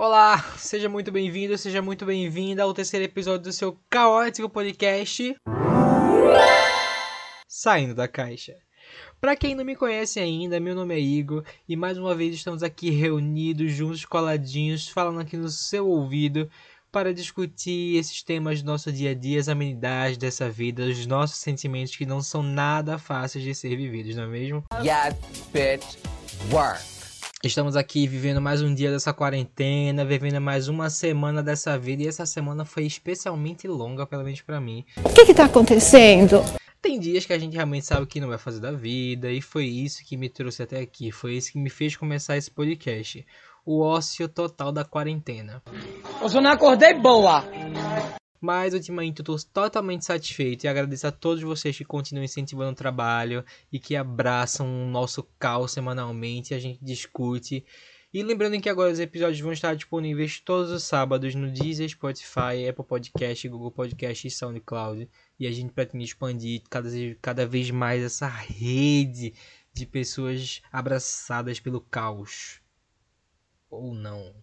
[0.00, 5.34] Olá, seja muito bem-vindo, seja muito bem-vinda ao terceiro episódio do seu caótico podcast
[7.48, 8.54] Saindo da Caixa.
[9.20, 12.62] Para quem não me conhece ainda, meu nome é Igor e mais uma vez estamos
[12.62, 16.48] aqui reunidos, juntos, coladinhos, falando aqui no seu ouvido
[16.92, 21.38] para discutir esses temas do nosso dia a dia, as amenidades dessa vida, os nossos
[21.38, 24.62] sentimentos que não são nada fáceis de ser vividos, não é mesmo?
[24.80, 25.16] Yeah,
[25.52, 25.98] bitch,
[26.52, 26.97] work.
[27.44, 32.08] Estamos aqui vivendo mais um dia dessa quarentena, vivendo mais uma semana dessa vida e
[32.08, 34.84] essa semana foi especialmente longa, pelo menos para mim.
[35.04, 36.42] O que está acontecendo?
[36.82, 39.40] Tem dias que a gente realmente sabe o que não vai fazer da vida e
[39.40, 43.24] foi isso que me trouxe até aqui, foi isso que me fez começar esse podcast.
[43.64, 45.62] O ócio total da quarentena.
[46.20, 47.44] Eu não acordei boa.
[48.40, 52.74] Mas ultimamente eu estou totalmente satisfeito e agradeço a todos vocês que continuam incentivando o
[52.74, 57.64] trabalho e que abraçam o nosso caos semanalmente, a gente discute.
[58.12, 62.66] E lembrando que agora os episódios vão estar disponíveis todos os sábados no Deezer, Spotify,
[62.66, 65.10] Apple Podcast, Google Podcast e SoundCloud.
[65.38, 66.88] E a gente pretende expandir cada,
[67.20, 69.34] cada vez mais essa rede
[69.74, 72.62] de pessoas abraçadas pelo caos.
[73.68, 74.34] Ou não.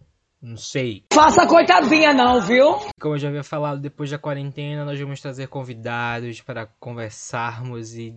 [0.46, 1.04] Não sei.
[1.12, 2.76] Faça coitadinha não, viu?
[3.02, 8.16] Como eu já havia falado, depois da quarentena nós vamos trazer convidados para conversarmos e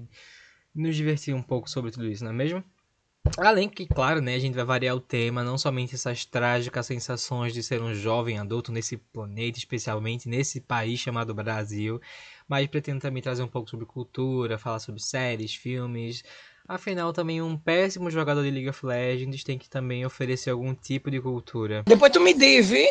[0.74, 2.62] nos divertir um pouco sobre tudo isso, não é mesmo?
[3.38, 7.54] Além que, claro, né, a gente vai variar o tema, não somente essas trágicas sensações
[7.54, 11.98] de ser um jovem adulto nesse planeta, especialmente nesse país chamado Brasil,
[12.46, 16.22] mas pretendo também trazer um pouco sobre cultura, falar sobre séries, filmes.
[16.68, 21.10] Afinal, também um péssimo jogador de League of Legends tem que também oferecer algum tipo
[21.10, 21.82] de cultura.
[21.86, 22.86] Depois tu me viu?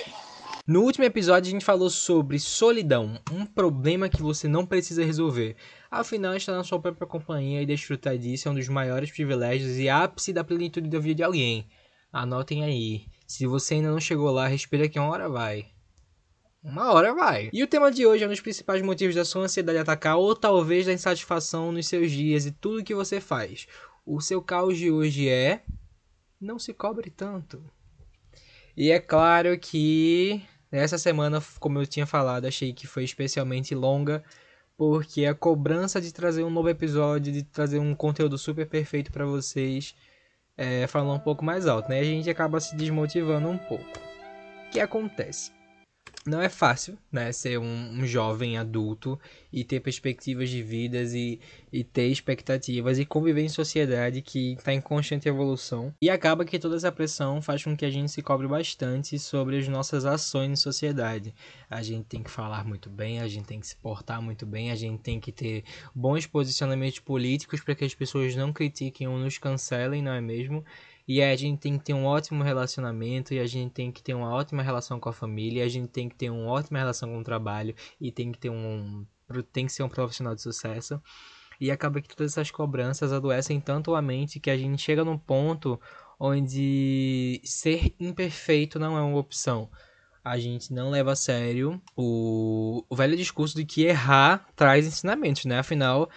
[0.66, 5.56] No último episódio a gente falou sobre solidão, um problema que você não precisa resolver.
[5.92, 9.88] Afinal, estar na sua própria companhia e desfrutar disso é um dos maiores privilégios e
[9.88, 11.67] ápice da plenitude da vida de alguém.
[12.12, 13.06] Anotem aí.
[13.28, 15.67] Se você ainda não chegou lá, respira que uma hora vai.
[16.68, 17.50] Uma hora vai.
[17.54, 20.36] E o tema de hoje é um dos principais motivos da sua ansiedade atacar ou
[20.36, 23.68] talvez da insatisfação nos seus dias e tudo que você faz.
[24.06, 25.62] O seu caos de hoje é
[26.41, 27.64] não se cobre tanto.
[28.75, 34.22] E é claro que essa semana, como eu tinha falado, achei que foi especialmente longa,
[34.75, 39.25] porque a cobrança de trazer um novo episódio, de trazer um conteúdo super perfeito para
[39.25, 39.96] vocês,
[40.58, 42.02] é, falando um pouco mais alto, né?
[42.02, 43.86] A gente acaba se desmotivando um pouco.
[44.68, 45.56] O que acontece?
[46.25, 49.19] Não é fácil, né, ser um, um, jovem adulto
[49.51, 51.40] e ter perspectivas de vidas e,
[51.72, 55.94] e ter expectativas e conviver em sociedade que está em constante evolução.
[56.01, 59.57] E acaba que toda essa pressão faz com que a gente se cobre bastante sobre
[59.57, 61.34] as nossas ações em sociedade.
[61.69, 64.72] A gente tem que falar muito bem, a gente tem que se portar muito bem,
[64.72, 65.63] a gente tem que ter
[65.96, 70.63] bons posicionamentos políticos para que as pessoas não critiquem ou nos cancelem, não é mesmo?
[71.07, 74.13] E a gente tem que ter um ótimo relacionamento, e a gente tem que ter
[74.13, 77.09] uma ótima relação com a família, e a gente tem que ter uma ótima relação
[77.09, 79.06] com o trabalho, e tem que ter um.
[79.53, 81.01] tem que ser um profissional de sucesso.
[81.59, 85.17] E acaba que todas essas cobranças adoecem tanto a mente que a gente chega num
[85.17, 85.79] ponto
[86.19, 89.69] onde ser imperfeito não é uma opção.
[90.23, 95.46] A gente não leva a sério o, o velho discurso de que errar traz ensinamentos,
[95.46, 95.59] né?
[95.59, 96.09] Afinal,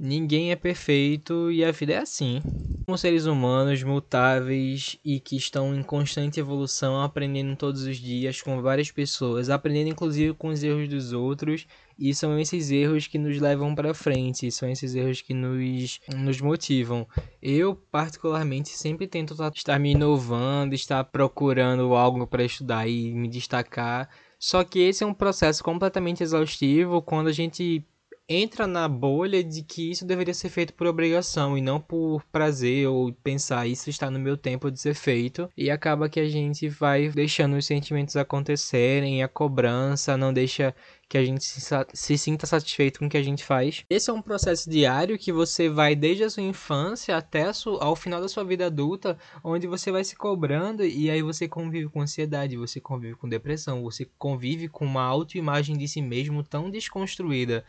[0.00, 2.40] Ninguém é perfeito e a vida é assim.
[2.86, 8.62] Somos seres humanos mutáveis e que estão em constante evolução, aprendendo todos os dias com
[8.62, 11.66] várias pessoas, aprendendo inclusive com os erros dos outros,
[11.98, 16.40] e são esses erros que nos levam para frente, são esses erros que nos, nos
[16.40, 17.04] motivam.
[17.42, 24.08] Eu, particularmente, sempre tento estar me inovando, estar procurando algo para estudar e me destacar.
[24.38, 27.84] Só que esse é um processo completamente exaustivo quando a gente
[28.28, 32.86] entra na bolha de que isso deveria ser feito por obrigação e não por prazer
[32.86, 36.68] ou pensar isso está no meu tempo de ser feito e acaba que a gente
[36.68, 40.74] vai deixando os sentimentos acontecerem, a cobrança não deixa
[41.08, 41.60] que a gente se,
[41.94, 43.82] se, sinta satisfeito com o que a gente faz.
[43.88, 47.50] Esse é um processo diário que você vai desde a sua infância até
[47.80, 51.88] ao final da sua vida adulta, onde você vai se cobrando e aí você convive
[51.88, 56.68] com ansiedade, você convive com depressão, você convive com uma autoimagem de si mesmo tão
[56.68, 57.64] desconstruída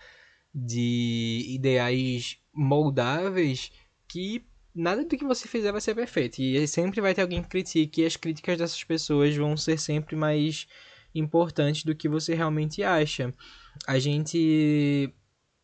[0.53, 3.71] de ideais moldáveis
[4.07, 4.43] que
[4.73, 6.41] nada do que você fizer vai ser perfeito.
[6.41, 10.15] E sempre vai ter alguém que critique, e as críticas dessas pessoas vão ser sempre
[10.15, 10.67] mais
[11.13, 13.33] importantes do que você realmente acha.
[13.87, 15.13] A gente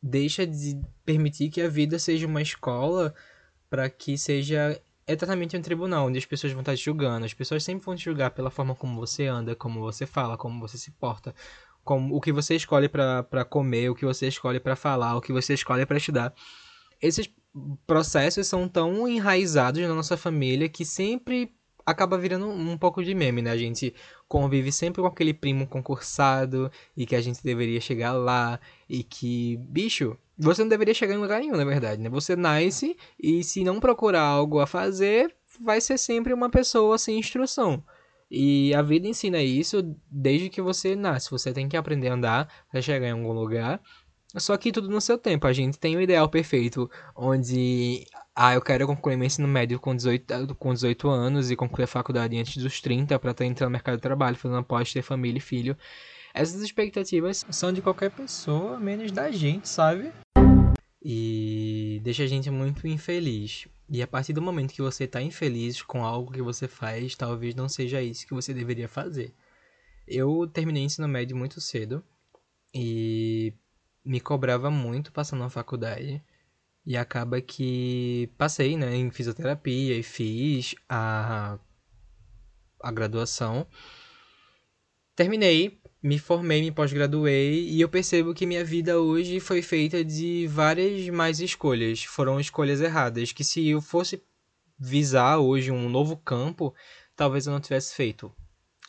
[0.02, 3.14] deixa de permitir que a vida seja uma escola
[3.70, 7.26] para que seja eternamente um tribunal onde as pessoas vão estar te julgando.
[7.26, 10.60] As pessoas sempre vão te julgar pela forma como você anda, como você fala, como
[10.60, 11.34] você se porta,
[11.86, 15.32] como o que você escolhe para comer, o que você escolhe para falar, o que
[15.32, 16.34] você escolhe para estudar.
[17.00, 17.30] Esses
[17.86, 21.54] processos são tão enraizados na nossa família que sempre
[21.86, 23.52] acaba virando um pouco de meme, né?
[23.52, 23.94] A gente
[24.28, 28.60] convive sempre com aquele primo concursado e que a gente deveria chegar lá
[28.90, 32.10] e que, bicho, você não deveria chegar em lugar nenhum, na verdade, né?
[32.10, 37.20] Você nasce e se não procurar algo a fazer, vai ser sempre uma pessoa sem
[37.20, 37.84] instrução.
[38.30, 41.32] E a vida ensina isso desde que você nasce.
[41.32, 43.82] Você tem que aprender a andar para chegar em algum lugar.
[44.38, 45.48] Só que tudo no seu tempo.
[45.48, 48.06] A gente tem o ideal perfeito, onde
[48.36, 51.88] ah, eu quero concluir meu ensino médio com 18, com 18 anos e concluir a
[51.88, 55.38] faculdade antes dos 30 para estar entrando no mercado de trabalho, fazendo após ter família
[55.38, 55.78] e filho.
[56.34, 60.12] Essas expectativas são de qualquer pessoa, menos da gente, sabe?
[61.08, 63.68] E deixa a gente muito infeliz.
[63.88, 67.54] E a partir do momento que você está infeliz com algo que você faz, talvez
[67.54, 69.32] não seja isso que você deveria fazer.
[70.08, 72.04] Eu terminei ensino médio muito cedo
[72.74, 73.54] e
[74.04, 76.24] me cobrava muito passando na faculdade.
[76.84, 81.60] E acaba que passei, né, em fisioterapia e fiz a,
[82.82, 83.68] a graduação.
[85.16, 90.46] Terminei, me formei, me pós-graduei e eu percebo que minha vida hoje foi feita de
[90.48, 92.04] várias mais escolhas.
[92.04, 94.22] Foram escolhas erradas, que se eu fosse
[94.78, 96.76] visar hoje um novo campo,
[97.16, 98.32] talvez eu não tivesse feito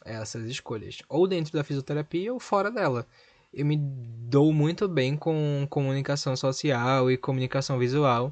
[0.04, 3.06] essas escolhas, ou dentro da fisioterapia ou fora dela
[3.52, 8.30] eu me dou muito bem com comunicação social e comunicação visual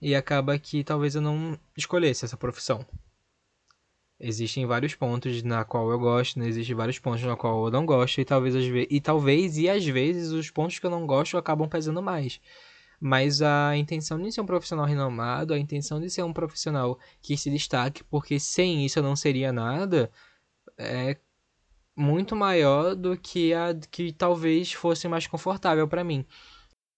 [0.00, 2.84] e acaba que talvez eu não escolhesse essa profissão.
[4.20, 6.48] Existem vários pontos na qual eu gosto, né?
[6.48, 9.68] existem vários pontos na qual eu não gosto e talvez às vezes, e talvez e
[9.68, 12.40] às vezes os pontos que eu não gosto acabam pesando mais.
[13.00, 17.36] Mas a intenção de ser um profissional renomado, a intenção de ser um profissional que
[17.36, 20.10] se destaque, porque sem isso eu não seria nada,
[20.76, 21.16] é
[21.96, 26.24] muito maior do que a que talvez fosse mais confortável para mim.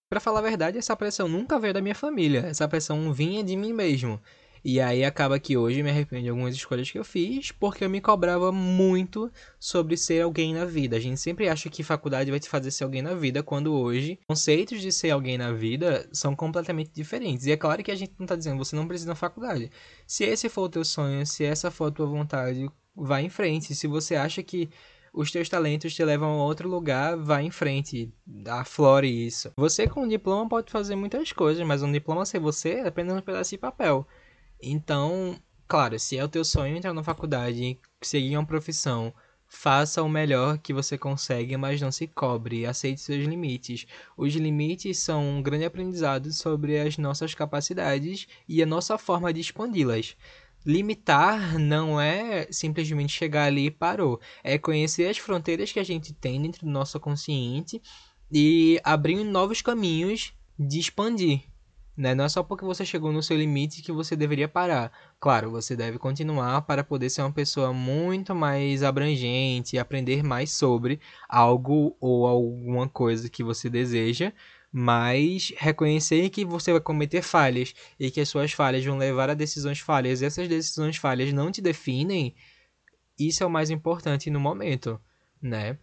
[0.09, 3.57] Para falar a verdade, essa pressão nunca veio da minha família, essa pressão vinha de
[3.57, 4.21] mim mesmo.
[4.65, 7.91] E aí acaba que hoje me arrependo de algumas escolhas que eu fiz, porque eu
[7.91, 10.97] me cobrava muito sobre ser alguém na vida.
[10.97, 14.19] A gente sempre acha que faculdade vai te fazer ser alguém na vida, quando hoje
[14.27, 17.47] conceitos de ser alguém na vida são completamente diferentes.
[17.47, 19.71] E é claro que a gente não tá dizendo você não precisa na faculdade.
[20.07, 23.75] Se esse for o teu sonho, se essa for a tua vontade, vá em frente.
[23.75, 24.69] Se você acha que
[25.13, 28.13] os teus talentos te levam a outro lugar, vá em frente,
[28.47, 29.51] aflore isso.
[29.57, 33.17] Você com um diploma pode fazer muitas coisas, mas um diploma ser você é apenas
[33.17, 34.07] um pedaço de papel.
[34.63, 39.13] Então, claro, se é o teu sonho entrar na faculdade, seguir uma profissão,
[39.47, 43.87] faça o melhor que você consegue, mas não se cobre, aceite seus limites.
[44.17, 49.41] Os limites são um grande aprendizado sobre as nossas capacidades e a nossa forma de
[49.41, 50.17] expandi-las.
[50.65, 54.21] Limitar não é simplesmente chegar ali e parou.
[54.45, 57.81] É conhecer as fronteiras que a gente tem dentro do nosso consciente
[58.31, 61.50] e abrir novos caminhos de expandir.
[61.97, 62.15] Né?
[62.15, 64.91] Não é só porque você chegou no seu limite que você deveria parar.
[65.19, 70.53] Claro, você deve continuar para poder ser uma pessoa muito mais abrangente e aprender mais
[70.53, 74.33] sobre algo ou alguma coisa que você deseja
[74.73, 79.35] mas reconhecer que você vai cometer falhas e que as suas falhas vão levar a
[79.35, 82.35] decisões falhas e essas decisões falhas não te definem,
[83.19, 85.01] isso é o mais importante no momento,
[85.43, 85.77] né?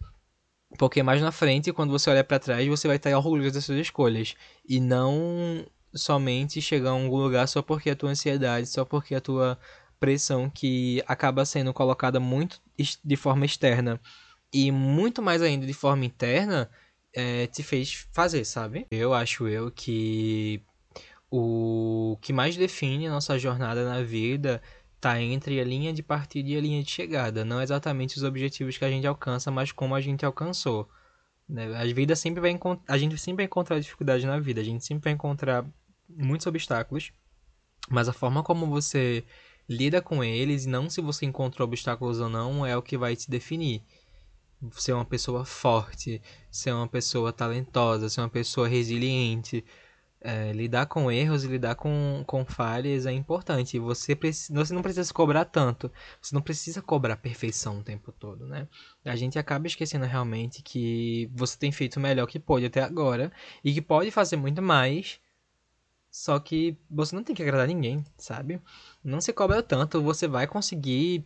[0.78, 3.78] Porque mais na frente, quando você olhar para trás, você vai estar orgulhoso das suas
[3.78, 4.34] escolhas
[4.68, 9.20] e não somente chegar a algum lugar só porque a tua ansiedade, só porque a
[9.20, 9.58] tua
[9.98, 12.60] pressão que acaba sendo colocada muito
[13.04, 14.00] de forma externa
[14.52, 16.70] e muito mais ainda de forma interna,
[17.12, 18.86] é, te fez fazer, sabe?
[18.90, 20.62] Eu acho eu que
[21.30, 24.62] o que mais define a nossa jornada na vida
[25.00, 28.76] tá entre a linha de partida e a linha de chegada, não exatamente os objetivos
[28.76, 30.88] que a gente alcança, mas como a gente alcançou.
[31.48, 31.74] Né?
[31.76, 35.04] A vida sempre vai a gente sempre vai encontrar dificuldades na vida, a gente sempre
[35.04, 35.64] vai encontrar
[36.08, 37.12] muitos obstáculos,
[37.88, 39.24] mas a forma como você
[39.68, 43.30] lida com eles, não se você encontrou obstáculos ou não, é o que vai te
[43.30, 43.82] definir
[44.72, 49.64] ser uma pessoa forte, ser uma pessoa talentosa, ser uma pessoa resiliente.
[50.20, 53.78] É, lidar com erros e lidar com, com falhas é importante.
[53.78, 55.90] Você, precisa, você não precisa se cobrar tanto.
[56.20, 58.66] Você não precisa cobrar perfeição o tempo todo, né?
[59.04, 63.32] A gente acaba esquecendo realmente que você tem feito o melhor que pode até agora
[63.62, 65.20] e que pode fazer muito mais.
[66.10, 68.60] Só que você não tem que agradar ninguém, sabe?
[69.04, 71.24] Não se cobra tanto, você vai conseguir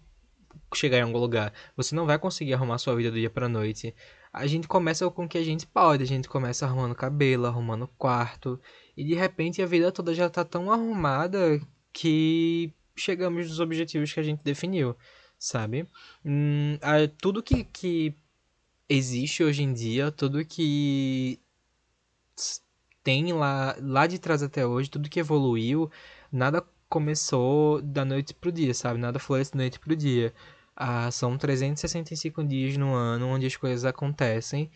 [0.75, 1.53] chegar em algum lugar.
[1.77, 3.95] Você não vai conseguir arrumar sua vida do dia pra noite.
[4.33, 6.03] A gente começa com o que a gente pode.
[6.03, 8.61] A gente começa arrumando cabelo, arrumando quarto.
[8.97, 11.61] E de repente a vida toda já tá tão arrumada
[11.93, 14.97] que chegamos nos objetivos que a gente definiu,
[15.39, 15.87] sabe?
[16.25, 18.15] Hum, a, tudo que, que
[18.89, 21.41] existe hoje em dia, tudo que
[23.03, 25.91] tem lá, lá de trás até hoje, tudo que evoluiu,
[26.31, 28.99] nada começou da noite pro dia, sabe?
[29.01, 30.33] Nada foi da noite pro dia.
[30.77, 34.71] Ah, são 365 dias no ano onde as coisas acontecem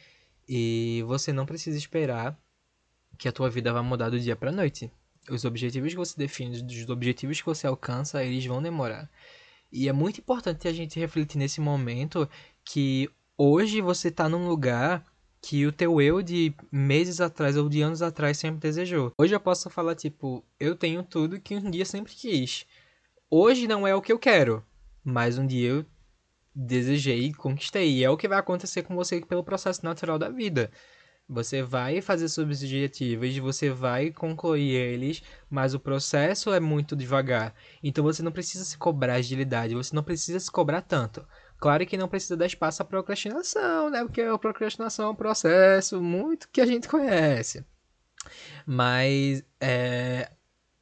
[0.48, 2.38] e você não precisa esperar
[3.18, 4.90] que a tua vida vá mudar do dia pra noite.
[5.30, 9.10] Os objetivos que você define, os objetivos que você alcança, eles vão demorar.
[9.72, 12.28] E é muito importante a gente refletir nesse momento
[12.64, 15.04] que hoje você tá num lugar
[15.42, 19.12] que o teu eu de meses atrás ou de anos atrás sempre desejou.
[19.18, 22.66] Hoje eu posso falar, tipo, eu tenho tudo que um dia sempre quis.
[23.30, 24.64] Hoje não é o que eu quero,
[25.04, 25.86] mas um dia eu
[26.54, 27.98] desejei e conquistei.
[27.98, 30.70] E é o que vai acontecer com você pelo processo natural da vida.
[31.28, 37.52] Você vai fazer seus objetivos, você vai concluir eles, mas o processo é muito devagar.
[37.82, 41.26] Então você não precisa se cobrar agilidade, você não precisa se cobrar tanto.
[41.58, 44.04] Claro que não precisa dar espaço à procrastinação, né?
[44.04, 47.64] Porque a procrastinação é um processo muito que a gente conhece.
[48.64, 50.30] Mas é,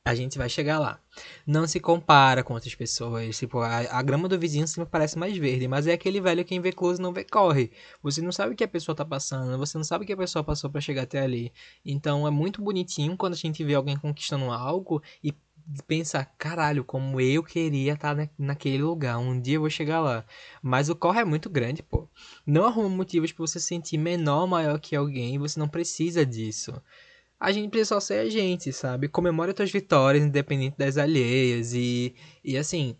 [0.07, 1.01] a gente vai chegar lá.
[1.47, 3.39] Não se compara com outras pessoas.
[3.39, 6.61] Tipo, a, a, grama do vizinho sempre parece mais verde, mas é aquele velho quem
[6.61, 7.73] vê close não vê corre.
[8.03, 10.17] Você não sabe o que a pessoa tá passando, você não sabe o que a
[10.17, 11.51] pessoa passou para chegar até ali.
[11.83, 15.33] Então é muito bonitinho quando a gente vê alguém conquistando algo e
[15.87, 19.17] pensa, caralho, como eu queria estar tá naquele lugar.
[19.17, 20.23] Um dia eu vou chegar lá.
[20.63, 22.07] Mas o corre é muito grande, pô.
[22.47, 26.27] Não arruma motivos para você se sentir menor ou maior que alguém, você não precisa
[26.27, 26.75] disso
[27.39, 29.09] a gente precisa só ser a gente, sabe?
[29.09, 31.75] Comemora tuas vitórias, independente das alheias.
[31.75, 32.97] E, e assim,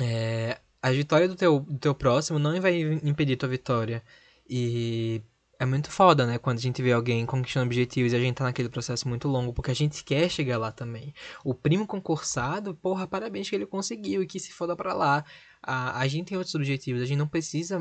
[0.00, 4.02] é, a vitória do teu, do teu próximo não vai impedir tua vitória.
[4.48, 5.22] E
[5.58, 6.38] é muito foda, né?
[6.38, 9.52] Quando a gente vê alguém conquistando objetivos e a gente tá naquele processo muito longo,
[9.52, 11.14] porque a gente quer chegar lá também.
[11.44, 15.24] O primo concursado, porra, parabéns que ele conseguiu e que se foda pra lá.
[15.62, 17.80] A, a gente tem outros objetivos, a gente não precisa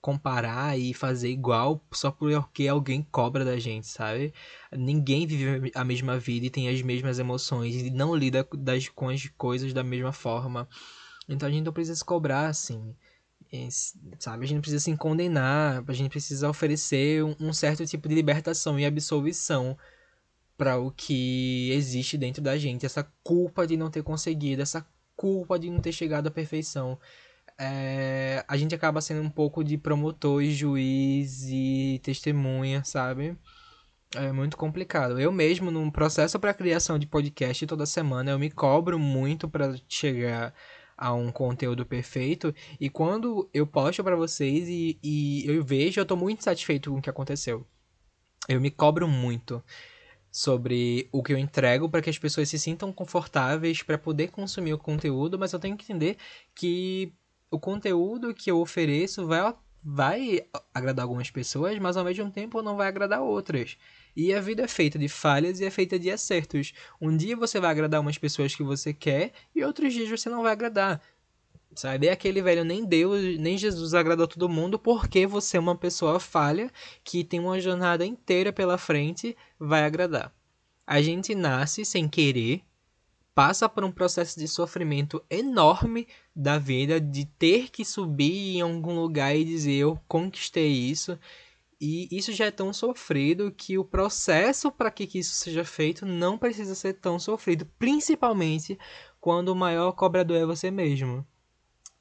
[0.00, 4.32] comparar e fazer igual só porque alguém cobra da gente, sabe?
[4.72, 9.08] Ninguém vive a mesma vida e tem as mesmas emoções e não lida das, com
[9.08, 10.68] as coisas da mesma forma.
[11.28, 12.94] Então a gente não precisa se cobrar assim.
[14.18, 14.44] Sabe?
[14.44, 18.14] A gente não precisa se condenar, a gente precisa oferecer um, um certo tipo de
[18.14, 19.76] libertação e absolvição
[20.56, 25.58] para o que existe dentro da gente, essa culpa de não ter conseguido, essa culpa
[25.58, 26.98] de não ter chegado à perfeição
[27.60, 33.36] é, a gente acaba sendo um pouco de promotor, juiz e testemunha, sabe?
[34.14, 35.20] É muito complicado.
[35.20, 39.76] Eu mesmo, no processo para criação de podcast toda semana, eu me cobro muito para
[39.86, 40.54] chegar
[40.96, 42.54] a um conteúdo perfeito.
[42.80, 46.98] E quando eu posto para vocês e, e eu vejo, eu tô muito satisfeito com
[46.98, 47.66] o que aconteceu.
[48.48, 49.62] Eu me cobro muito
[50.30, 54.72] sobre o que eu entrego para que as pessoas se sintam confortáveis para poder consumir
[54.72, 56.16] o conteúdo, mas eu tenho que entender
[56.54, 57.12] que
[57.50, 62.76] o conteúdo que eu ofereço vai, vai agradar algumas pessoas, mas ao mesmo tempo não
[62.76, 63.76] vai agradar outras.
[64.16, 66.72] E a vida é feita de falhas e é feita de acertos.
[67.00, 70.42] Um dia você vai agradar umas pessoas que você quer e outros dias você não
[70.42, 71.00] vai agradar.
[71.74, 72.08] Sabe?
[72.08, 76.18] É aquele velho, nem Deus, nem Jesus agradou todo mundo porque você é uma pessoa
[76.18, 76.70] falha
[77.04, 80.34] que tem uma jornada inteira pela frente, vai agradar.
[80.84, 82.62] A gente nasce sem querer,
[83.40, 86.06] passa por um processo de sofrimento enorme
[86.36, 91.18] da vida, de ter que subir em algum lugar e dizer eu conquistei isso.
[91.80, 96.36] E isso já é tão sofrido que o processo para que isso seja feito não
[96.36, 98.78] precisa ser tão sofrido, principalmente
[99.18, 101.26] quando o maior cobrador é você mesmo.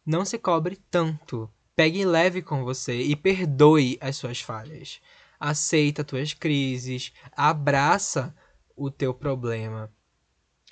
[0.06, 1.50] Não se cobre tanto.
[1.74, 5.00] Pegue leve com você e perdoe as suas falhas.
[5.40, 8.36] Aceita as tuas crises, abraça
[8.76, 9.90] o teu problema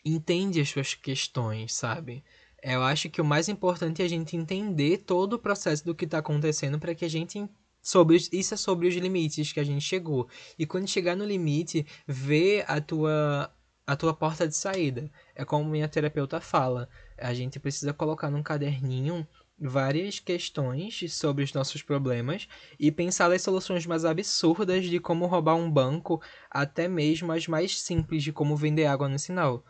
[0.07, 2.23] entende as suas questões, sabe?
[2.63, 6.05] Eu acho que o mais importante é a gente entender todo o processo do que
[6.05, 7.47] está acontecendo para que a gente
[7.81, 10.27] sobre isso é sobre os limites que a gente chegou.
[10.59, 13.51] E quando chegar no limite ver a tua
[13.87, 15.09] a tua porta de saída.
[15.33, 19.25] É como minha terapeuta fala a gente precisa colocar num caderninho
[19.57, 22.47] várias questões sobre os nossos problemas
[22.77, 26.21] e pensar as soluções mais absurdas de como roubar um banco
[26.51, 29.63] até mesmo as mais simples de como vender água no sinal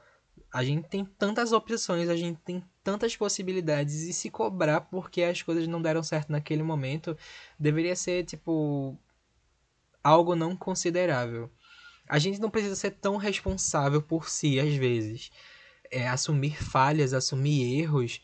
[0.51, 5.41] a gente tem tantas opções, a gente tem tantas possibilidades e se cobrar porque as
[5.41, 7.17] coisas não deram certo naquele momento
[7.59, 8.97] deveria ser tipo
[10.03, 11.51] algo não considerável.
[12.07, 15.29] A gente não precisa ser tão responsável por si às vezes.
[15.91, 18.21] É, assumir falhas, assumir erros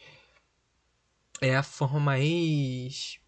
[1.41, 3.19] é a forma mais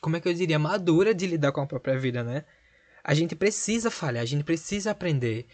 [0.00, 2.44] como é que eu diria madura de lidar com a própria vida, né?
[3.02, 5.46] A gente precisa falhar, a gente precisa aprender.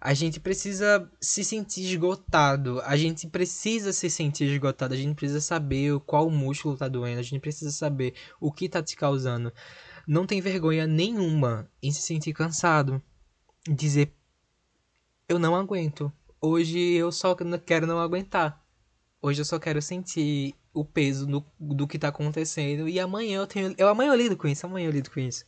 [0.00, 2.80] A gente precisa se sentir esgotado.
[2.82, 4.94] A gente precisa se sentir esgotado.
[4.94, 7.18] A gente precisa saber qual músculo tá doendo.
[7.18, 9.52] A gente precisa saber o que tá te causando.
[10.06, 13.02] Não tem vergonha nenhuma em se sentir cansado.
[13.68, 14.14] Dizer,
[15.28, 16.12] eu não aguento.
[16.40, 17.36] hoje eu só
[17.66, 18.64] quero não aguentar.
[19.20, 22.88] Hoje eu só quero sentir o peso do, do que tá acontecendo.
[22.88, 23.74] E amanhã eu tenho.
[23.76, 25.44] Eu, amanhã eu lido com isso, amanhã eu lido com isso.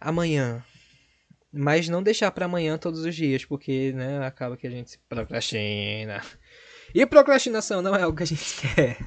[0.00, 0.64] Amanhã.
[1.52, 4.98] Mas não deixar pra amanhã todos os dias, porque, né, acaba que a gente se
[5.08, 6.22] procrastina.
[6.94, 8.98] E procrastinação não é algo que a gente quer.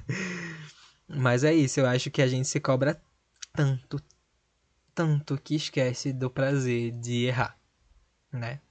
[1.08, 3.02] Mas é isso, eu acho que a gente se cobra
[3.54, 4.02] tanto,
[4.96, 7.60] tanto que esquece do prazer de errar,
[8.32, 8.62] né?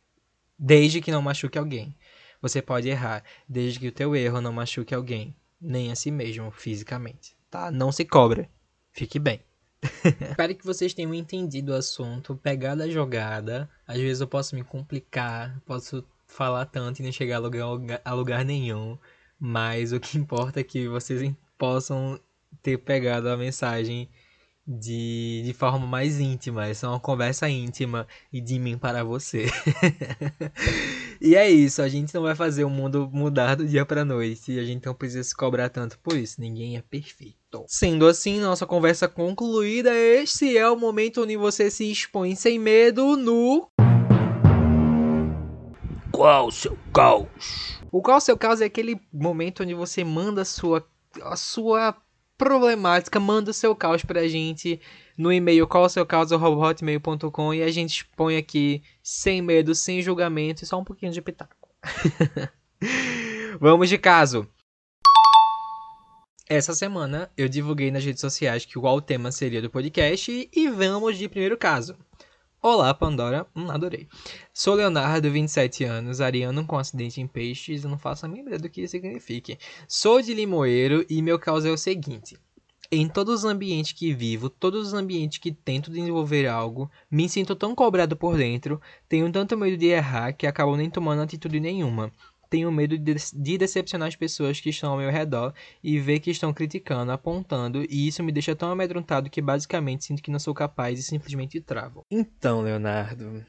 [0.58, 1.96] Desde que não machuque alguém.
[2.42, 6.50] Você pode errar, desde que o teu erro não machuque alguém, nem a si mesmo
[6.50, 7.70] fisicamente, tá?
[7.70, 8.48] Não se cobra.
[8.92, 9.42] Fique bem.
[10.30, 13.68] Espero que vocês tenham entendido o assunto, pegado a jogada.
[13.86, 18.14] Às vezes eu posso me complicar, posso falar tanto e não chegar a lugar, a
[18.14, 18.98] lugar nenhum.
[19.38, 22.20] Mas o que importa é que vocês possam
[22.62, 24.08] ter pegado a mensagem
[24.66, 26.66] de, de forma mais íntima.
[26.66, 29.46] Essa é uma conversa íntima e de mim para você.
[31.20, 34.58] e é isso, a gente não vai fazer o mundo mudar do dia para noite.
[34.58, 36.40] A gente não precisa se cobrar tanto por isso.
[36.40, 37.39] Ninguém é perfeito.
[37.66, 43.16] Sendo assim, nossa conversa concluída, este é o momento onde você se expõe sem medo
[43.16, 43.68] no.
[46.12, 47.80] Qual o seu caos?
[47.90, 50.86] O qual o seu caos é aquele momento onde você manda a sua,
[51.22, 51.96] a sua
[52.38, 54.80] problemática, manda o seu caos pra gente
[55.18, 60.84] no e-mail qualseucaos.hotmail.com e a gente expõe aqui sem medo, sem julgamento e só um
[60.84, 61.68] pouquinho de pitaco.
[63.60, 64.48] Vamos de caso.
[66.52, 70.68] Essa semana eu divulguei nas redes sociais que qual o tema seria do podcast e
[70.68, 71.94] vamos de primeiro caso.
[72.60, 73.46] Olá, Pandora.
[73.54, 74.08] Hum, adorei.
[74.52, 78.62] Sou Leonardo, 27 anos, ariano com acidente em peixes, eu não faço a mínima ideia
[78.62, 79.60] do que isso signifique.
[79.86, 82.36] Sou de Limoeiro e meu caso é o seguinte.
[82.90, 87.54] Em todos os ambientes que vivo, todos os ambientes que tento desenvolver algo, me sinto
[87.54, 92.10] tão cobrado por dentro, tenho tanto medo de errar que acabo nem tomando atitude nenhuma.
[92.50, 96.32] Tenho medo de, de decepcionar as pessoas que estão ao meu redor e ver que
[96.32, 100.52] estão criticando, apontando, e isso me deixa tão amedrontado que basicamente sinto que não sou
[100.52, 102.04] capaz e simplesmente travo.
[102.10, 103.46] Então, Leonardo,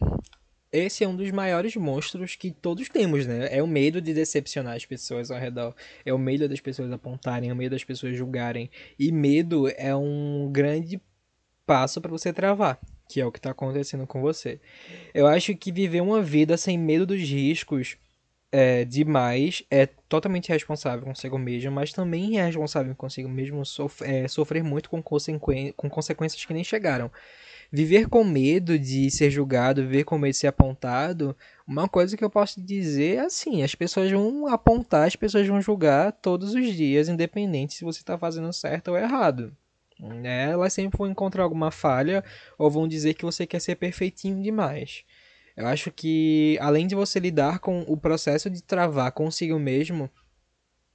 [0.71, 3.49] esse é um dos maiores monstros que todos temos, né?
[3.51, 7.49] É o medo de decepcionar as pessoas ao redor, é o medo das pessoas apontarem,
[7.49, 11.01] é o medo das pessoas julgarem, e medo é um grande
[11.65, 14.61] passo para você travar, que é o que está acontecendo com você.
[15.13, 17.97] Eu acho que viver uma vida sem medo dos riscos
[18.51, 24.27] é, demais é totalmente responsável consigo mesmo, mas também é responsável consigo mesmo sof é,
[24.27, 27.09] sofrer muito com, com consequências que nem chegaram.
[27.73, 31.33] Viver com medo de ser julgado, viver com medo de ser apontado,
[31.65, 35.61] uma coisa que eu posso dizer é assim: as pessoas vão apontar, as pessoas vão
[35.61, 39.55] julgar todos os dias, independente se você está fazendo certo ou errado.
[39.97, 40.51] Né?
[40.51, 42.23] Elas sempre vão encontrar alguma falha
[42.57, 45.05] ou vão dizer que você quer ser perfeitinho demais.
[45.55, 50.09] Eu acho que além de você lidar com o processo de travar consigo mesmo,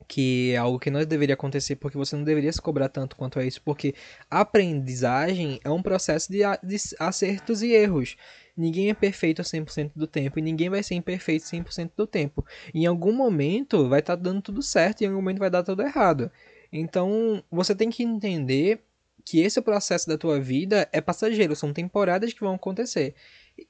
[0.08, 3.38] que é algo que não deveria acontecer porque você não deveria se cobrar tanto quanto
[3.38, 3.94] a isso, porque
[4.30, 8.16] aprendizagem é um processo de, de acertos e erros.
[8.56, 12.44] Ninguém é perfeito 100% do tempo e ninguém vai ser imperfeito 100% do tempo.
[12.72, 15.62] Em algum momento vai estar tá dando tudo certo e em algum momento vai dar
[15.62, 16.30] tudo errado.
[16.72, 18.80] Então, você tem que entender
[19.24, 23.14] que esse processo da tua vida é passageiro, são temporadas que vão acontecer.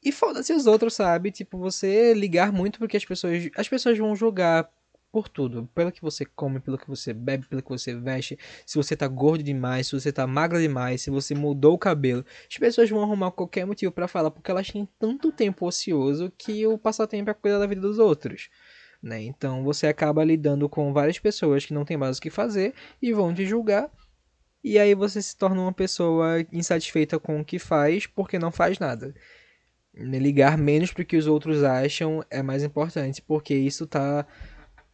[0.03, 1.31] E foda-se os outros, sabe?
[1.31, 4.69] Tipo, você ligar muito porque as pessoas, as pessoas vão julgar
[5.17, 8.77] por tudo, pelo que você come, pelo que você bebe, pelo que você veste, se
[8.77, 12.23] você tá gordo demais, se você tá magra demais, se você mudou o cabelo.
[12.51, 16.67] As pessoas vão arrumar qualquer motivo para falar porque elas têm tanto tempo ocioso que
[16.67, 18.51] o passatempo é cuidar da vida dos outros.
[19.03, 19.23] Né?
[19.23, 23.13] Então você acaba lidando com várias pessoas que não tem mais o que fazer e
[23.13, 23.91] vão te julgar.
[24.63, 28.79] E aí você se torna uma pessoa insatisfeita com o que faz porque não faz
[28.79, 29.15] nada.
[29.97, 34.27] Ligar menos para o que os outros acham é mais importante, porque isso tá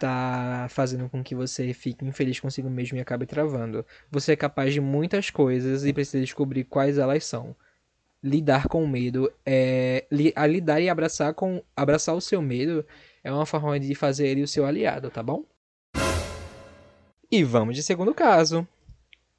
[0.02, 3.86] tá fazendo com que você fique infeliz consigo mesmo e acabe travando.
[4.10, 7.54] Você é capaz de muitas coisas e precisa descobrir quais elas são.
[8.22, 12.84] Lidar com o medo é a lidar e abraçar com abraçar o seu medo
[13.22, 15.44] é uma forma de fazer ele o seu aliado, tá bom?
[17.30, 18.66] E vamos de segundo caso.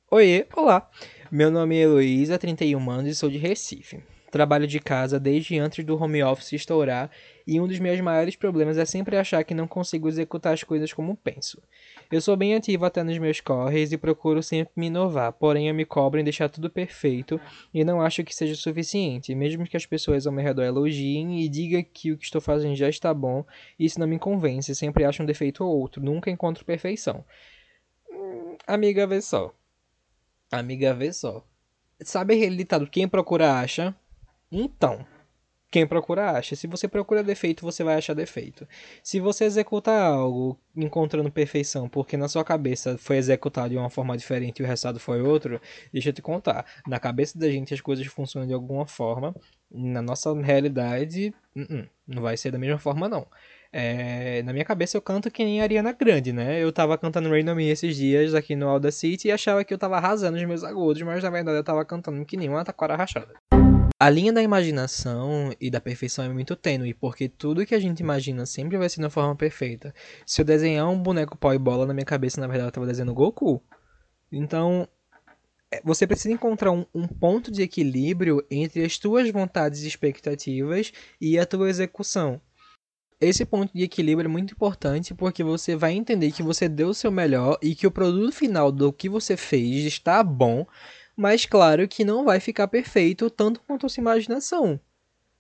[0.10, 0.90] Oiê, olá.
[1.32, 4.02] Meu nome é Heloísa, 31 anos e sou de Recife.
[4.34, 7.12] Trabalho de casa desde antes do home office estourar
[7.46, 10.92] e um dos meus maiores problemas é sempre achar que não consigo executar as coisas
[10.92, 11.62] como penso.
[12.12, 15.76] Eu sou bem ativo até nos meus corres e procuro sempre me inovar, porém eu
[15.76, 17.40] me cobro em deixar tudo perfeito
[17.72, 21.48] e não acho que seja suficiente, mesmo que as pessoas ao meu redor elogiem e
[21.48, 23.46] digam que o que estou fazendo já está bom,
[23.78, 27.24] isso não me convence, sempre acho um defeito ou outro, nunca encontro perfeição.
[28.10, 29.54] Hum, amiga, vê só.
[30.52, 31.46] Amiga, vê só.
[32.02, 33.96] Sabe aquele ditado, quem procura acha?
[34.54, 35.06] Então,
[35.72, 36.56] Quem procura acha.
[36.56, 38.68] Se você procura defeito, você vai achar defeito.
[39.02, 44.16] Se você executa algo encontrando perfeição, porque na sua cabeça foi executado de uma forma
[44.16, 45.60] diferente e o resultado foi outro,
[45.92, 46.64] deixa eu te contar.
[46.88, 49.36] Na cabeça da gente as coisas funcionam de alguma forma.
[49.72, 53.26] Na nossa realidade, uh-uh, não vai ser da mesma forma não.
[53.72, 56.62] É, na minha cabeça eu canto que nem Ariana Grande, né?
[56.62, 59.80] Eu tava cantando Rain On Me esses dias aqui no Audacity e achava que eu
[59.80, 62.96] tava arrasando os meus agudos, mas na verdade eu tava cantando que nem uma taquara
[62.96, 63.34] rachada.
[64.04, 68.02] A linha da imaginação e da perfeição é muito tênue, porque tudo que a gente
[68.02, 69.96] imagina sempre vai ser uma forma perfeita.
[70.26, 72.86] Se eu desenhar um boneco pau e bola na minha cabeça, na verdade eu tava
[72.86, 73.64] desenhando Goku.
[74.30, 74.86] Então,
[75.72, 80.92] é, você precisa encontrar um, um, ponto de equilíbrio entre as tuas vontades e expectativas
[81.22, 82.42] e a tua execução.
[83.22, 86.94] Esse ponto de equilíbrio é muito importante porque você vai entender que você deu o
[86.94, 90.68] seu melhor e que o produto final do que você fez está bom,
[91.16, 94.80] mas claro que não vai ficar perfeito tanto quanto a sua imaginação.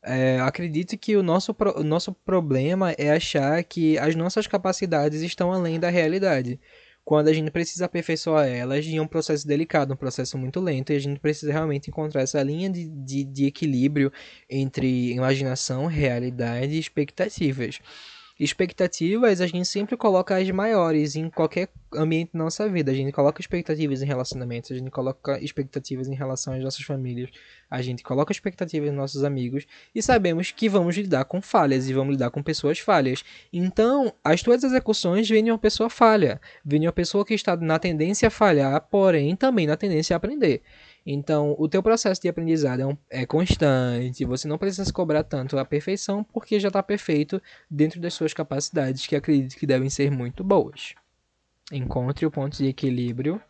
[0.06, 5.52] É, acredito que o nosso, o nosso problema é achar que as nossas capacidades estão
[5.52, 6.60] além da realidade
[7.04, 10.96] quando a gente precisa aperfeiçoar elas em um processo delicado, um processo muito lento, e
[10.96, 14.12] a gente precisa realmente encontrar essa linha de, de, de equilíbrio
[14.50, 17.80] entre imaginação, realidade e expectativas.
[18.44, 22.92] Expectativas a gente sempre coloca as maiores em qualquer ambiente da nossa vida.
[22.92, 27.30] A gente coloca expectativas em relacionamentos, a gente coloca expectativas em relação às nossas famílias,
[27.72, 31.94] a gente coloca expectativas nos nossos amigos e sabemos que vamos lidar com falhas e
[31.94, 33.24] vamos lidar com pessoas falhas.
[33.54, 37.56] Então, as tuas execuções vêm de uma pessoa falha, vêm de uma pessoa que está
[37.56, 40.62] na tendência a falhar, porém também na tendência a aprender.
[41.06, 45.24] Então, o teu processo de aprendizado é, um, é, constante, você não precisa se cobrar
[45.24, 49.90] tanto a perfeição, porque já está perfeito dentro das suas capacidades, que acredito que devem
[49.90, 50.96] ser muito boas.
[51.72, 53.42] Encontre o ponto de equilíbrio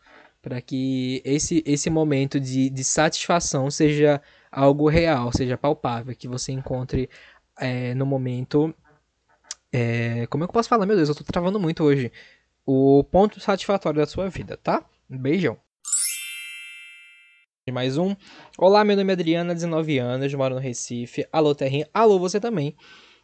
[0.42, 6.52] para que esse, esse momento de, de satisfação seja algo real, seja palpável, que você
[6.52, 7.08] encontre
[7.58, 8.74] é, no momento.
[9.72, 10.86] É, como é que eu posso falar?
[10.86, 12.12] Meu Deus, eu estou travando muito hoje.
[12.66, 14.84] O ponto satisfatório da sua vida, tá?
[15.08, 15.58] Um beijão
[17.72, 18.14] mais um.
[18.58, 21.26] Olá, meu nome é Adriana, 19 anos, moro no Recife.
[21.32, 21.88] Alô, Terrinha.
[21.94, 22.76] Alô, você também.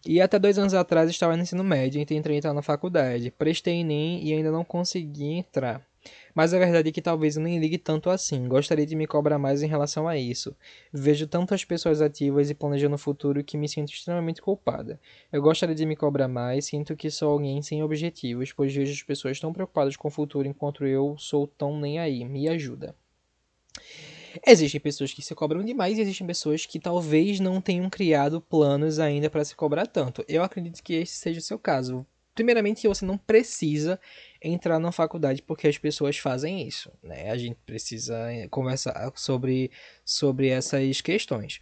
[0.06, 3.30] E até dois anos atrás estava no ensino médio e tentei entrar na faculdade.
[3.30, 5.86] Prestei Enem e ainda não consegui entrar.
[6.34, 8.48] Mas a verdade é que talvez eu nem ligue tanto assim.
[8.48, 10.56] Gostaria de me cobrar mais em relação a isso.
[10.90, 14.98] Vejo tantas pessoas ativas e planejando o futuro que me sinto extremamente culpada.
[15.30, 19.02] Eu gostaria de me cobrar mais, sinto que sou alguém sem objetivos, pois vejo as
[19.02, 22.24] pessoas tão preocupadas com o futuro enquanto eu sou tão nem aí.
[22.24, 22.94] Me ajuda.
[24.46, 28.98] Existem pessoas que se cobram demais e existem pessoas que talvez não tenham criado planos
[28.98, 30.24] ainda para se cobrar tanto.
[30.28, 32.06] Eu acredito que esse seja o seu caso.
[32.34, 34.00] Primeiramente, você não precisa
[34.42, 37.30] entrar na faculdade porque as pessoas fazem isso, né?
[37.30, 39.70] A gente precisa conversar sobre,
[40.04, 41.60] sobre essas questões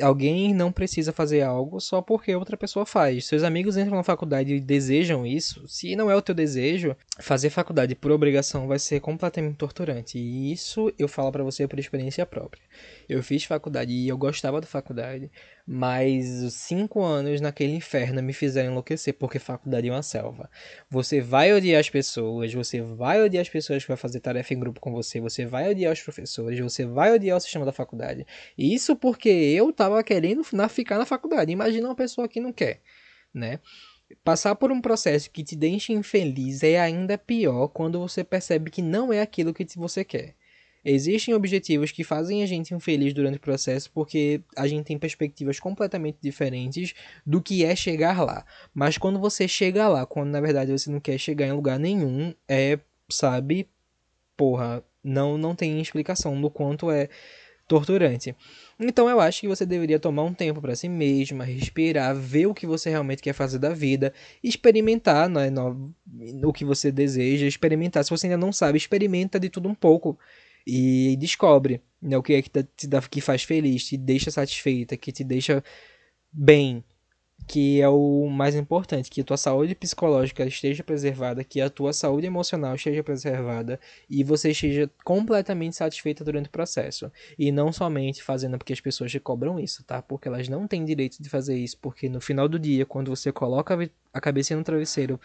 [0.00, 3.26] alguém não precisa fazer algo só porque outra pessoa faz.
[3.26, 5.66] Seus amigos entram na faculdade e desejam isso.
[5.68, 10.18] Se não é o teu desejo, fazer faculdade por obrigação vai ser completamente torturante.
[10.18, 12.62] E isso eu falo para você por experiência própria.
[13.08, 15.30] Eu fiz faculdade e eu gostava da faculdade,
[15.66, 20.50] mas os cinco anos naquele inferno me fizeram enlouquecer porque faculdade é uma selva.
[20.90, 24.58] Você vai odiar as pessoas, você vai odiar as pessoas que vão fazer tarefa em
[24.60, 28.26] grupo com você, você vai odiar os professores, você vai odiar o sistema da faculdade.
[28.56, 31.52] Isso porque eu tava querendo ficar na faculdade.
[31.52, 32.80] Imagina uma pessoa que não quer,
[33.32, 33.60] né?
[34.24, 38.82] Passar por um processo que te deixa infeliz é ainda pior quando você percebe que
[38.82, 40.34] não é aquilo que você quer.
[40.84, 45.60] Existem objetivos que fazem a gente infeliz durante o processo porque a gente tem perspectivas
[45.60, 48.44] completamente diferentes do que é chegar lá.
[48.74, 52.34] Mas quando você chega lá, quando na verdade você não quer chegar em lugar nenhum,
[52.48, 52.78] é,
[53.10, 53.68] sabe,
[54.36, 57.08] porra, não não tem explicação do quanto é
[57.70, 58.34] torturante.
[58.80, 62.54] Então eu acho que você deveria tomar um tempo para si mesma, respirar, ver o
[62.54, 64.12] que você realmente quer fazer da vida,
[64.42, 65.94] experimentar né, no,
[66.42, 68.02] o que você deseja, experimentar.
[68.02, 70.18] Se você ainda não sabe, experimenta de tudo um pouco
[70.72, 74.96] e descobre né, o que é que te dá, que faz feliz, te deixa satisfeita,
[74.96, 75.64] que te deixa
[76.32, 76.84] bem,
[77.48, 81.92] que é o mais importante, que a tua saúde psicológica esteja preservada, que a tua
[81.92, 87.10] saúde emocional esteja preservada e você esteja completamente satisfeita durante o processo.
[87.36, 90.00] E não somente fazendo porque as pessoas te cobram isso, tá?
[90.00, 93.32] Porque elas não têm direito de fazer isso, porque no final do dia, quando você
[93.32, 93.76] coloca
[94.14, 95.20] a cabeça no travesseiro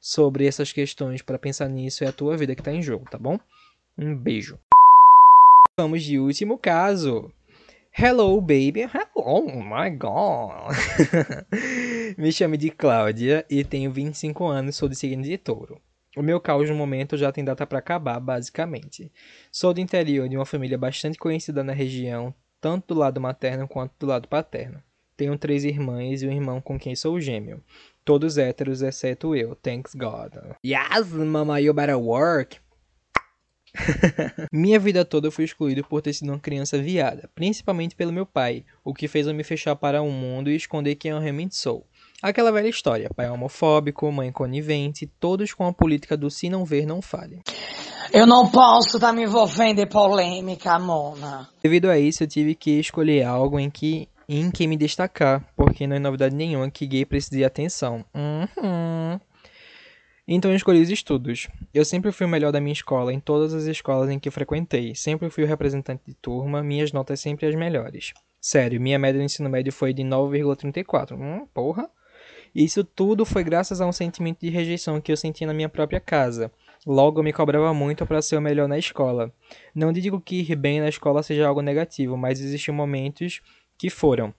[0.00, 3.18] sobre essas questões para pensar nisso, é a tua vida que está em jogo, tá
[3.18, 3.38] bom?
[3.96, 4.58] Um beijo.
[5.80, 7.32] Vamos de último caso.
[7.90, 8.82] Hello, baby.
[8.82, 10.76] Hello, my God.
[12.18, 15.80] Me chamo de Cláudia e tenho 25 anos, sou de signo de touro.
[16.14, 19.10] O meu caos no momento já tem data para acabar, basicamente.
[19.50, 23.94] Sou do interior de uma família bastante conhecida na região, tanto do lado materno quanto
[24.00, 24.82] do lado paterno.
[25.16, 27.64] Tenho três irmãs e um irmão com quem sou gêmeo.
[28.04, 29.54] Todos héteros, exceto eu.
[29.54, 30.34] Thanks God.
[30.62, 32.58] Yes, mama, you better work.
[34.52, 38.26] Minha vida toda eu fui excluído por ter sido uma criança viada, principalmente pelo meu
[38.26, 41.56] pai, o que fez eu me fechar para o mundo e esconder quem eu realmente
[41.56, 41.86] sou.
[42.22, 46.86] Aquela velha história, pai homofóbico, mãe conivente, todos com a política do se não ver,
[46.86, 47.40] não fale.
[48.12, 51.48] Eu não posso estar tá me envolvendo em polêmica, Mona.
[51.62, 55.88] Devido a isso, eu tive que escolher algo em que em que me destacar, porque
[55.88, 58.04] não é novidade nenhuma que gay precisa de atenção.
[58.14, 59.18] Uhum.
[60.32, 61.48] Então eu escolhi os estudos.
[61.74, 64.94] Eu sempre fui o melhor da minha escola, em todas as escolas em que frequentei.
[64.94, 68.12] Sempre fui o representante de turma, minhas notas sempre as melhores.
[68.40, 71.18] Sério, minha média no ensino médio foi de 9,34.
[71.18, 71.90] Hum, porra.
[72.54, 75.98] Isso tudo foi graças a um sentimento de rejeição que eu senti na minha própria
[75.98, 76.52] casa.
[76.86, 79.34] Logo, me cobrava muito para ser o melhor na escola.
[79.74, 83.40] Não digo que ir bem na escola seja algo negativo, mas existiam momentos
[83.76, 84.32] que foram,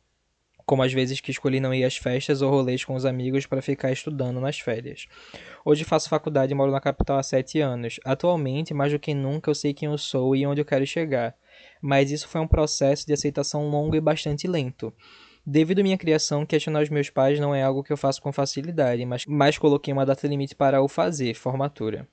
[0.72, 3.62] como as vezes que escolhi não ir às festas ou rolês com os amigos para
[3.62, 5.06] ficar estudando nas férias.
[5.66, 8.00] Hoje faço faculdade e moro na capital há sete anos.
[8.06, 11.36] Atualmente, mais do que nunca, eu sei quem eu sou e onde eu quero chegar.
[11.82, 14.94] Mas isso foi um processo de aceitação longo e bastante lento.
[15.46, 18.32] Devido à minha criação, questionar os meus pais não é algo que eu faço com
[18.32, 22.08] facilidade, mas, mas coloquei uma data limite para o fazer, formatura.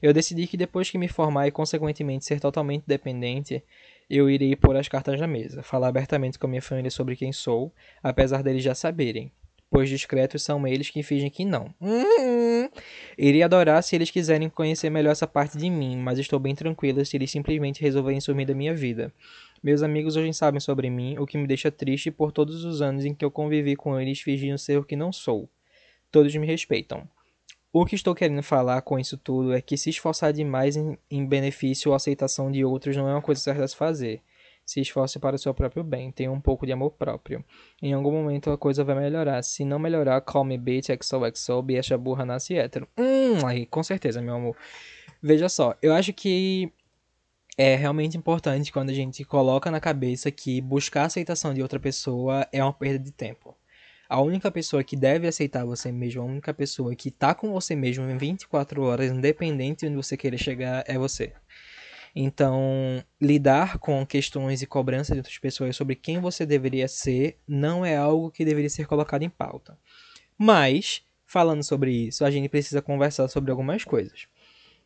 [0.00, 3.62] Eu decidi que depois que me formar e consequentemente ser totalmente dependente,
[4.08, 7.32] eu irei pôr as cartas na mesa, falar abertamente com a minha família sobre quem
[7.32, 9.30] sou, apesar deles já saberem,
[9.70, 11.74] pois discretos são eles que fingem que não.
[11.80, 12.70] Uhum.
[13.16, 17.04] Irei adorar se eles quiserem conhecer melhor essa parte de mim, mas estou bem tranquila
[17.04, 19.12] se eles simplesmente resolverem sumir da minha vida.
[19.62, 23.04] Meus amigos hoje sabem sobre mim, o que me deixa triste por todos os anos
[23.04, 25.50] em que eu convivi com eles fingindo ser o que não sou.
[26.10, 27.08] Todos me respeitam.
[27.70, 31.26] O que estou querendo falar com isso tudo é que se esforçar demais em, em
[31.26, 34.22] benefício ou aceitação de outros não é uma coisa certa a se fazer.
[34.64, 37.44] Se esforce para o seu próprio bem, tenha um pouco de amor próprio.
[37.80, 39.42] Em algum momento a coisa vai melhorar.
[39.42, 42.88] Se não melhorar, call me bitch, XOXO, bicha burra nasce hétero.
[42.98, 44.56] Hum, aí, com certeza, meu amor.
[45.22, 46.72] Veja só, eu acho que
[47.56, 51.80] é realmente importante quando a gente coloca na cabeça que buscar a aceitação de outra
[51.80, 53.56] pessoa é uma perda de tempo.
[54.08, 57.76] A única pessoa que deve aceitar você mesmo, a única pessoa que tá com você
[57.76, 61.34] mesmo em 24 horas, independente de onde você queira chegar, é você.
[62.16, 67.84] Então, lidar com questões e cobranças de outras pessoas sobre quem você deveria ser não
[67.84, 69.78] é algo que deveria ser colocado em pauta.
[70.36, 74.26] Mas, falando sobre isso, a gente precisa conversar sobre algumas coisas.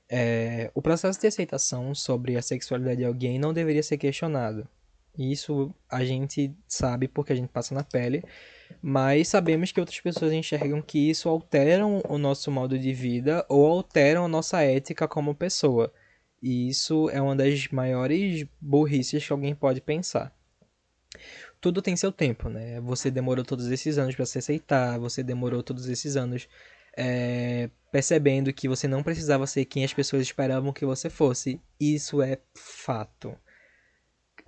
[0.09, 4.69] É, o processo de aceitação sobre a sexualidade de alguém não deveria ser questionado.
[5.17, 8.23] Isso a gente sabe porque a gente passa na pele,
[8.81, 13.67] mas sabemos que outras pessoas enxergam que isso alteram o nosso modo de vida ou
[13.67, 15.93] alteram a nossa ética como pessoa.
[16.43, 20.35] E isso é uma das maiores burrices que alguém pode pensar.
[21.61, 22.81] Tudo tem seu tempo, né?
[22.81, 26.49] Você demorou todos esses anos para se aceitar, você demorou todos esses anos
[26.97, 31.61] é, percebendo que você não precisava ser quem as pessoas esperavam que você fosse.
[31.79, 33.37] Isso é fato.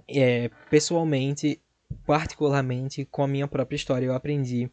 [0.09, 1.63] É, pessoalmente,
[2.07, 4.70] particularmente com a minha própria história, eu aprendi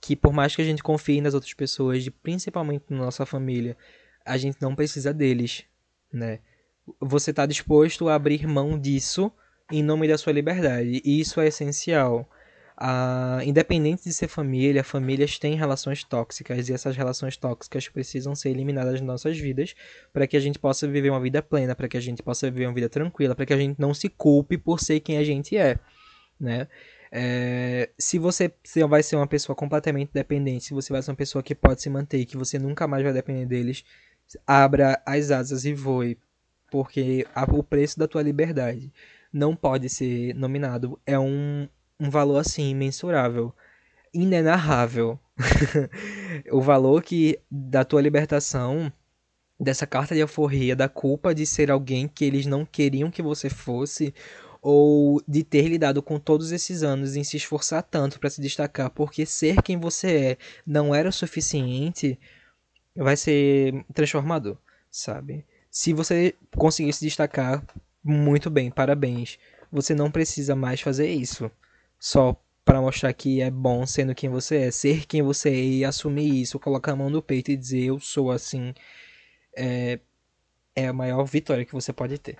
[0.00, 3.76] que por mais que a gente confie nas outras pessoas, principalmente na nossa família,
[4.24, 5.64] a gente não precisa deles,
[6.12, 6.40] né?
[7.00, 9.32] Você está disposto a abrir mão disso
[9.70, 12.28] em nome da sua liberdade, e isso é essencial.
[12.80, 18.50] Uh, independente de ser família, famílias têm relações tóxicas e essas relações tóxicas precisam ser
[18.50, 19.74] eliminadas das nossas vidas
[20.12, 22.66] para que a gente possa viver uma vida plena, para que a gente possa viver
[22.66, 25.56] uma vida tranquila, para que a gente não se culpe por ser quem a gente
[25.56, 25.76] é,
[26.40, 26.68] né?
[27.10, 28.52] É, se você
[28.88, 31.88] vai ser uma pessoa completamente dependente, se você vai ser uma pessoa que pode se
[31.88, 33.84] manter, que você nunca mais vai depender deles,
[34.46, 36.18] abra as asas e voe,
[36.70, 38.92] porque o preço da tua liberdade
[39.32, 41.00] não pode ser nominado.
[41.06, 43.54] É um, um valor assim imensurável,
[44.12, 45.18] inenarrável.
[46.50, 48.92] o valor que da tua libertação,
[49.58, 53.48] dessa carta de alforria, da culpa de ser alguém que eles não queriam que você
[53.48, 54.14] fosse,
[54.60, 58.90] ou de ter lidado com todos esses anos em se esforçar tanto para se destacar,
[58.90, 62.18] porque ser quem você é não era o suficiente,
[62.96, 64.56] vai ser transformador,
[64.90, 65.44] sabe?
[65.70, 67.64] Se você conseguir se destacar,
[68.02, 69.38] muito bem, parabéns.
[69.70, 71.50] Você não precisa mais fazer isso
[71.98, 74.70] só para mostrar que é bom sendo quem você é.
[74.70, 78.00] Ser quem você é e assumir isso, colocar a mão no peito e dizer eu
[78.00, 78.74] sou assim,
[79.56, 80.00] é,
[80.74, 82.38] é a maior vitória que você pode ter,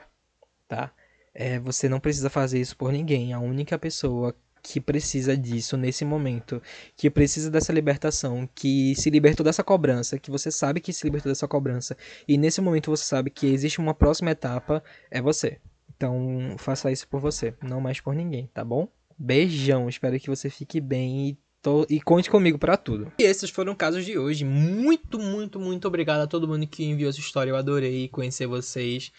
[0.66, 0.92] tá?
[1.40, 3.32] É, você não precisa fazer isso por ninguém.
[3.32, 6.60] A única pessoa que precisa disso nesse momento,
[6.96, 11.30] que precisa dessa libertação, que se libertou dessa cobrança, que você sabe que se libertou
[11.30, 11.96] dessa cobrança,
[12.26, 15.60] e nesse momento você sabe que existe uma próxima etapa, é você.
[15.96, 18.88] Então, faça isso por você, não mais por ninguém, tá bom?
[19.16, 21.86] Beijão, espero que você fique bem e, to...
[21.88, 23.12] e conte comigo para tudo.
[23.18, 24.44] E esses foram casos de hoje.
[24.44, 27.50] Muito, muito, muito obrigado a todo mundo que enviou essa história.
[27.50, 29.10] Eu adorei conhecer vocês.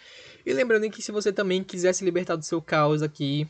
[0.45, 3.47] E lembrando que se você também quiser se libertar do seu caos aqui,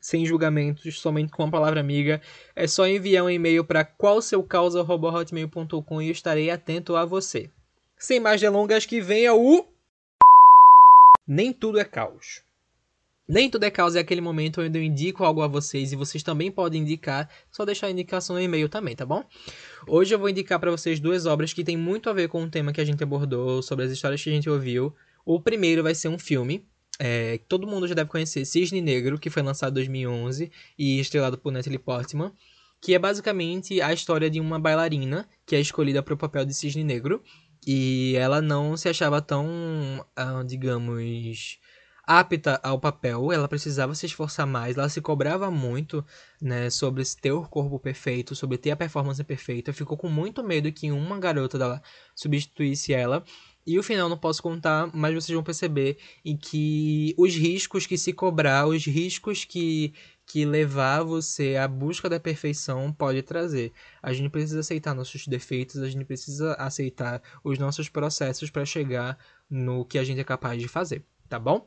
[0.00, 2.20] sem julgamentos, somente com uma palavra amiga,
[2.56, 7.50] é só enviar um e-mail para qualseucausa.hotmail.com e eu estarei atento a você.
[7.96, 9.64] Sem mais delongas, que venha o.
[11.24, 12.42] Nem tudo é caos.
[13.28, 16.22] Nem tudo é caos é aquele momento onde eu indico algo a vocês e vocês
[16.22, 19.24] também podem indicar, só deixar a indicação no e-mail também, tá bom?
[19.86, 22.50] Hoje eu vou indicar para vocês duas obras que têm muito a ver com o
[22.50, 24.94] tema que a gente abordou, sobre as histórias que a gente ouviu.
[25.24, 26.66] O primeiro vai ser um filme,
[26.98, 31.38] é, todo mundo já deve conhecer Cisne Negro, que foi lançado em 2011 e estrelado
[31.38, 32.32] por Natalie Portman,
[32.80, 36.54] que é basicamente a história de uma bailarina que é escolhida para o papel de
[36.54, 37.22] Cisne Negro
[37.66, 39.46] e ela não se achava tão,
[40.16, 41.60] ah, digamos,
[42.04, 46.04] apta ao papel, ela precisava se esforçar mais, ela se cobrava muito,
[46.40, 50.72] né, sobre ter o corpo perfeito, sobre ter a performance perfeita, ficou com muito medo
[50.72, 51.82] que uma garota dela
[52.14, 53.24] substituísse ela,
[53.64, 57.96] e o final não posso contar, mas vocês vão perceber em que os riscos que
[57.96, 59.94] se cobrar, os riscos que,
[60.26, 63.72] que levar você à busca da perfeição pode trazer.
[64.02, 69.16] A gente precisa aceitar nossos defeitos, a gente precisa aceitar os nossos processos para chegar
[69.48, 71.64] no que a gente é capaz de fazer, tá bom?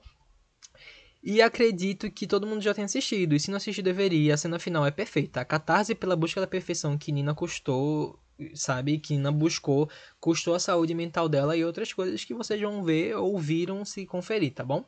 [1.28, 4.60] E acredito que todo mundo já tenha assistido, e se não assistiu deveria, a cena
[4.60, 5.42] final é perfeita.
[5.42, 8.20] A catarse pela busca da perfeição que Nina custou
[8.54, 12.84] sabe, que Nina buscou, custou a saúde mental dela e outras coisas que vocês vão
[12.84, 14.86] ver ou viram se conferir, tá bom?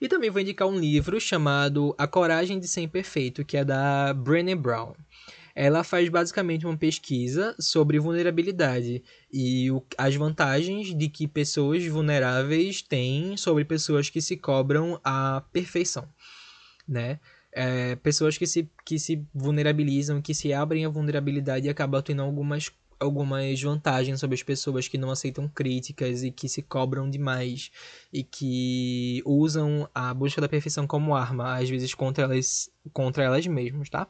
[0.00, 4.14] E também vou indicar um livro chamado A Coragem de Ser Imperfeito, que é da
[4.14, 4.94] Brené Brown.
[5.62, 12.80] Ela faz basicamente uma pesquisa sobre vulnerabilidade e o, as vantagens de que pessoas vulneráveis
[12.80, 16.08] têm sobre pessoas que se cobram a perfeição,
[16.88, 17.20] né?
[17.52, 22.22] é, pessoas que se, que se vulnerabilizam, que se abrem à vulnerabilidade e acabam tendo
[22.22, 27.70] algumas, algumas vantagens sobre as pessoas que não aceitam críticas e que se cobram demais
[28.12, 33.46] e que usam a busca da perfeição como arma, às vezes contra elas, contra elas
[33.46, 34.06] mesmas, tá?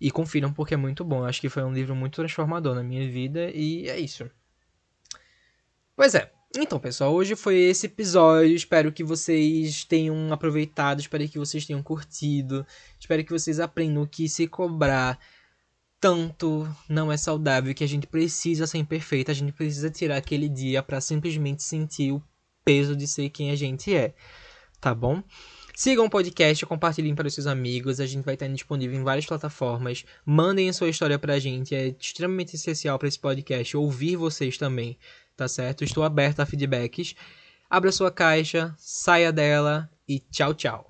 [0.00, 1.24] E confiram porque é muito bom.
[1.24, 4.30] Acho que foi um livro muito transformador na minha vida e é isso.
[5.94, 6.32] Pois é.
[6.56, 8.54] Então, pessoal, hoje foi esse episódio.
[8.56, 12.66] Espero que vocês tenham aproveitado, espero que vocês tenham curtido.
[12.98, 15.18] Espero que vocês aprendam que se cobrar
[16.00, 20.48] tanto não é saudável, que a gente precisa ser imperfeito, a gente precisa tirar aquele
[20.48, 22.22] dia para simplesmente sentir o
[22.64, 24.14] peso de ser quem a gente é.
[24.80, 25.22] Tá bom?
[25.82, 28.00] Sigam o podcast, compartilhem para os seus amigos.
[28.00, 30.04] A gente vai estar disponível em várias plataformas.
[30.26, 31.74] Mandem a sua história pra gente.
[31.74, 34.98] É extremamente essencial para esse podcast ouvir vocês também
[35.34, 35.82] tá certo?
[35.82, 37.14] Estou aberto a feedbacks.
[37.70, 40.89] Abra sua caixa, saia dela e tchau, tchau.